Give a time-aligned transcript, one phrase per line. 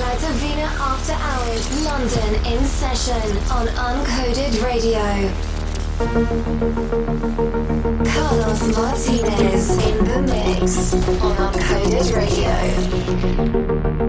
[0.00, 5.30] La Divina After Hours London in session on Uncoded Radio.
[8.10, 13.99] Carlos Martinez in the mix on Uncoded Radio.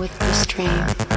[0.00, 1.09] with the stream.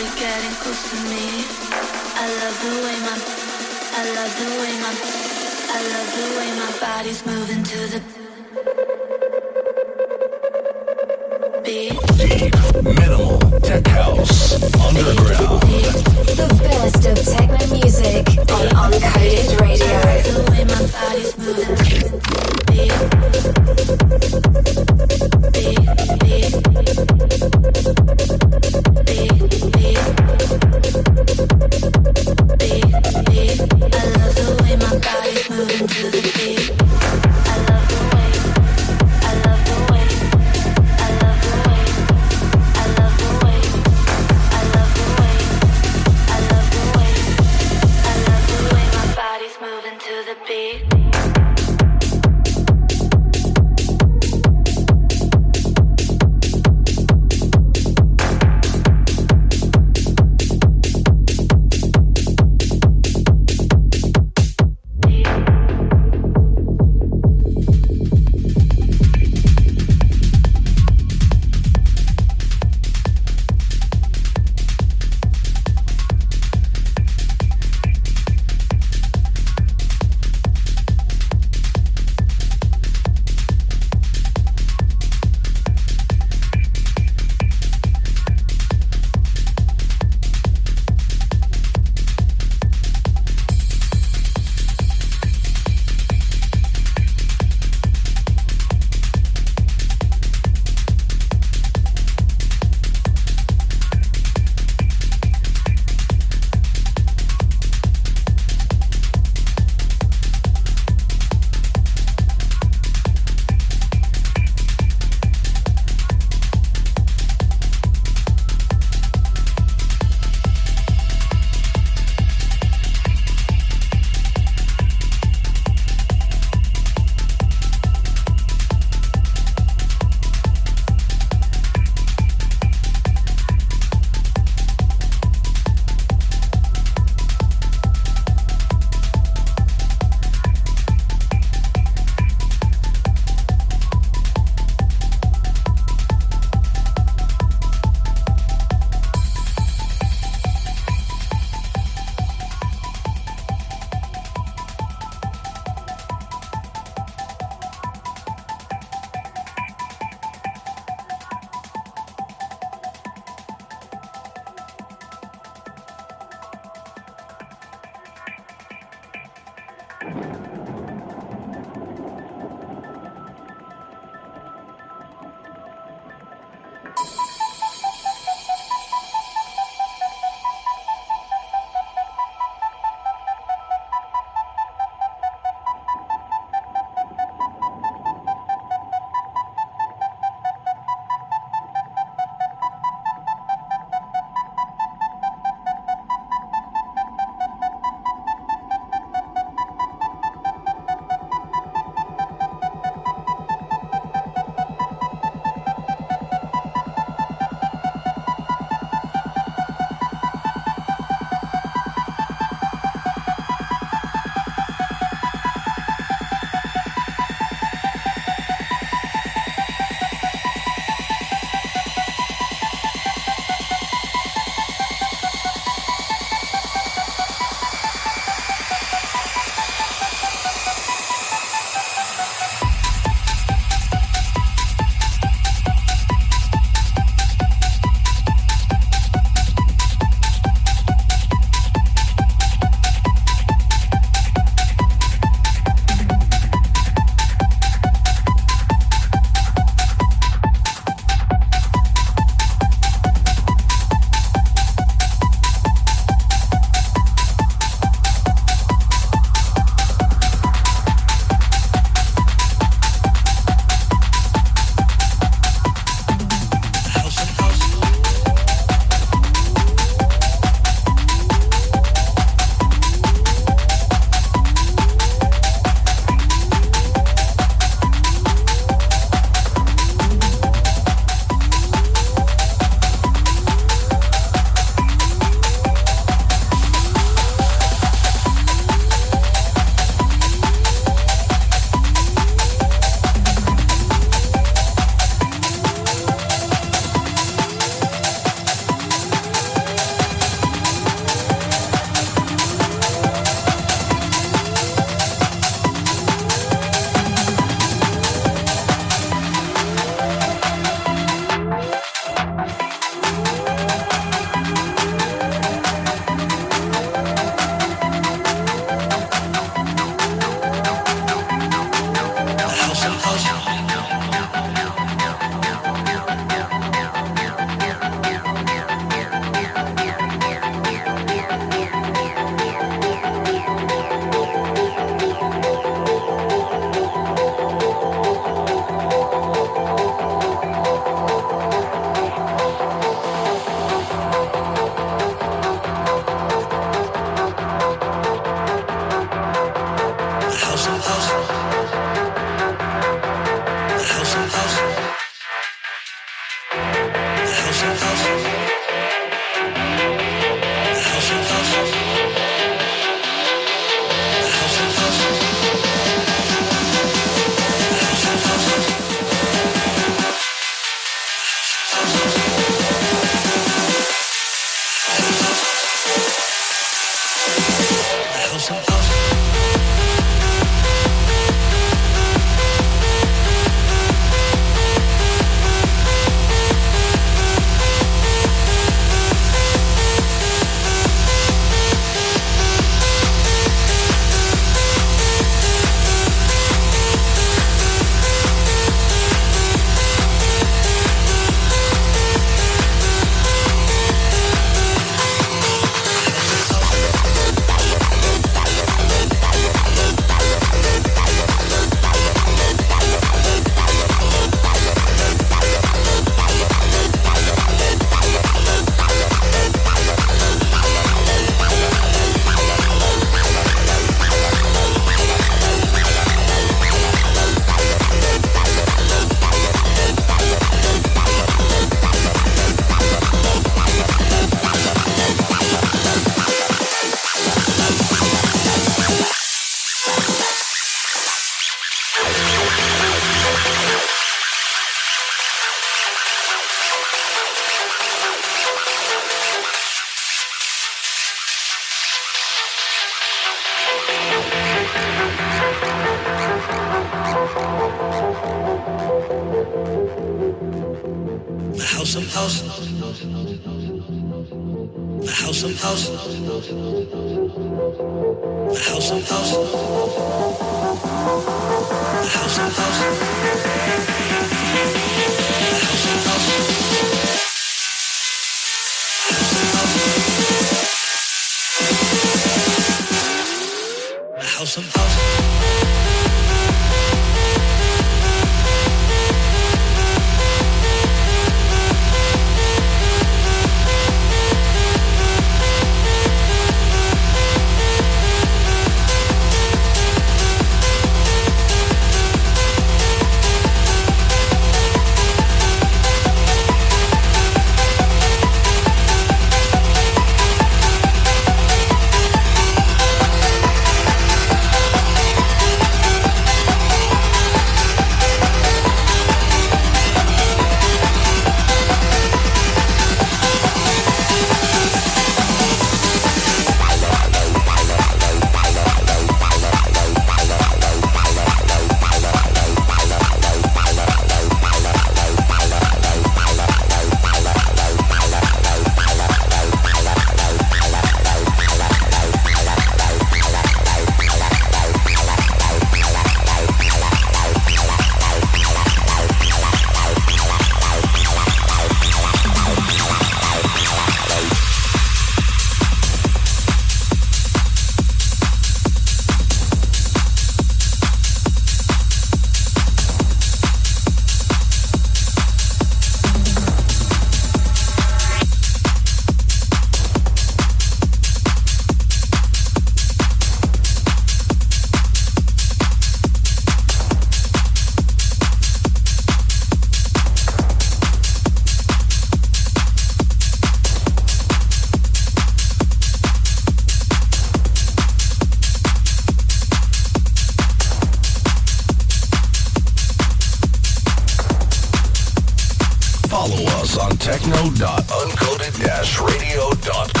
[597.21, 600.00] techno.uncoded-radio.com.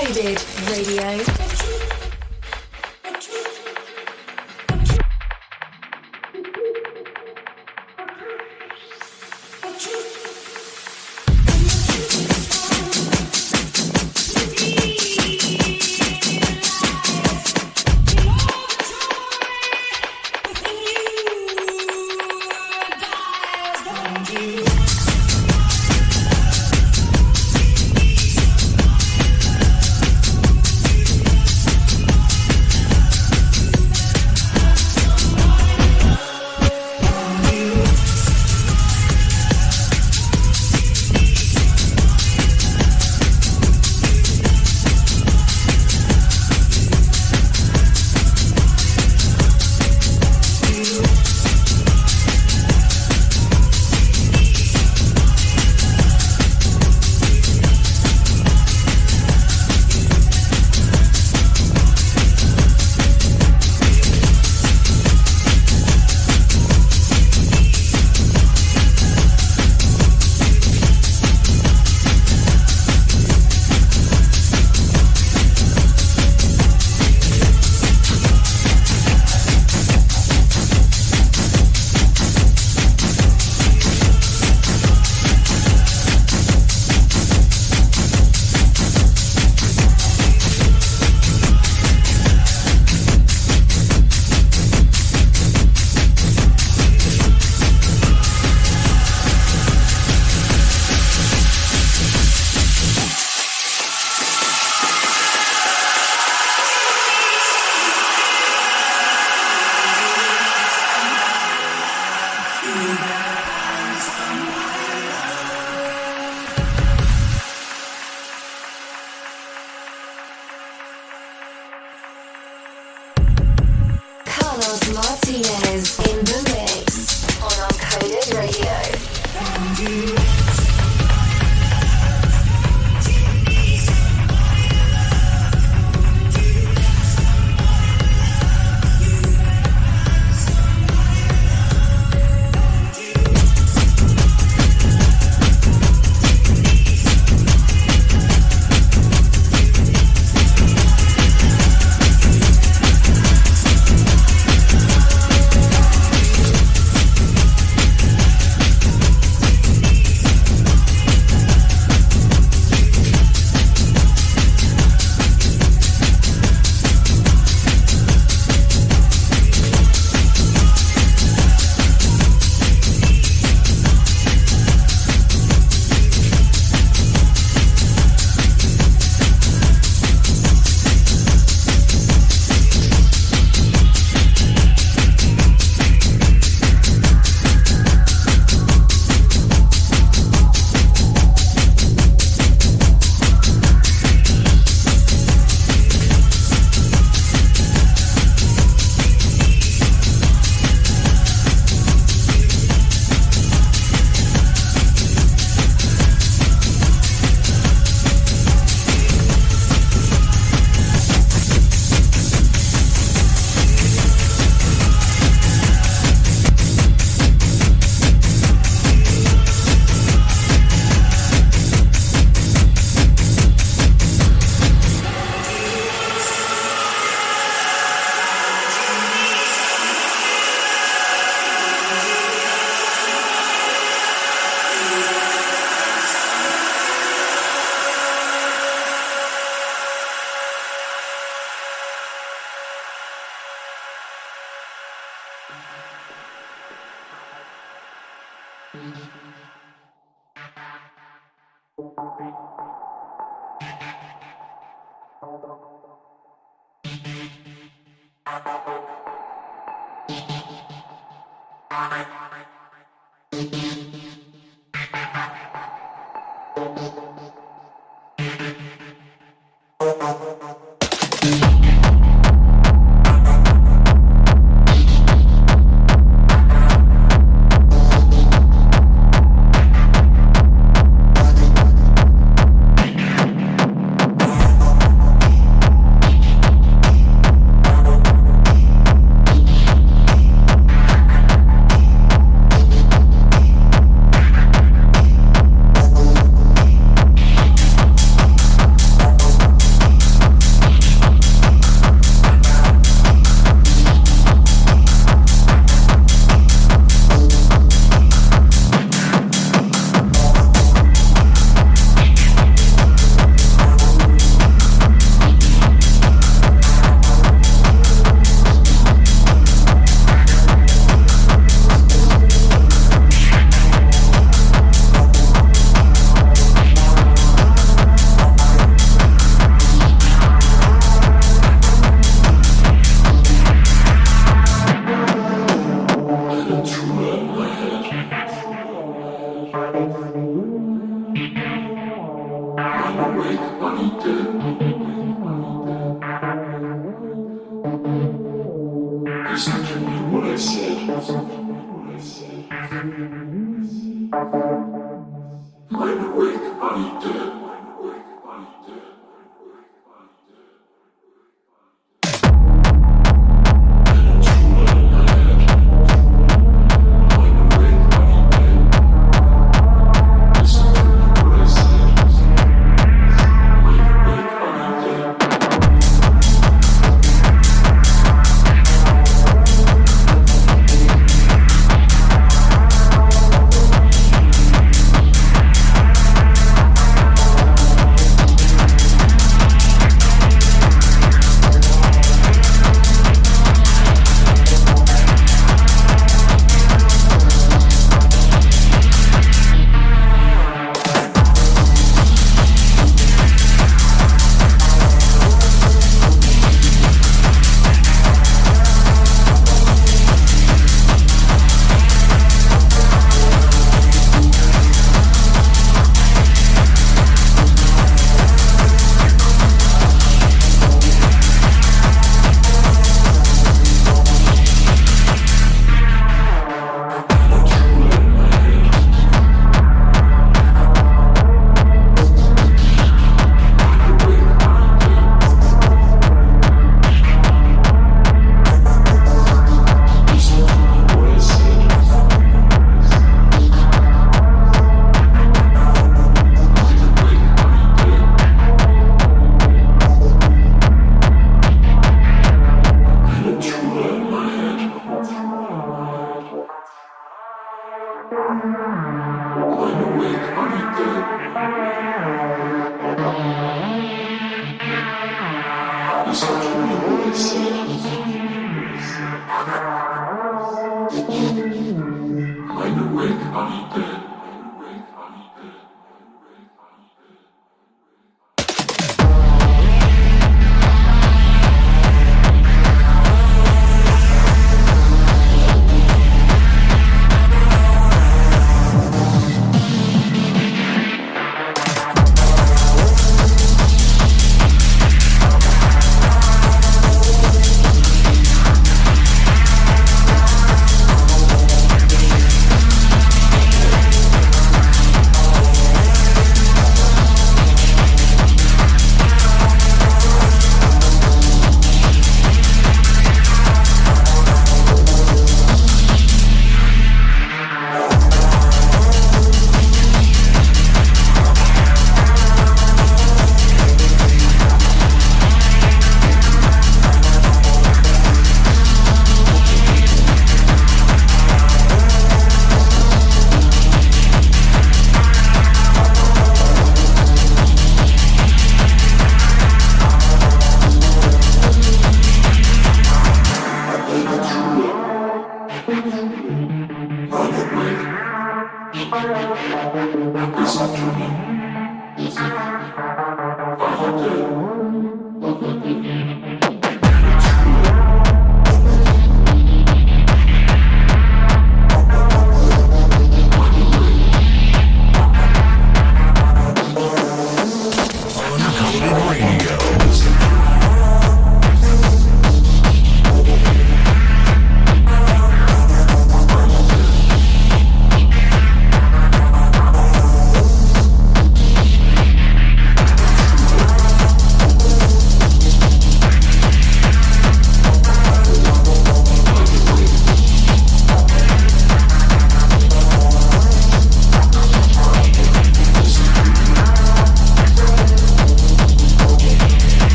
[0.00, 0.49] Uncoded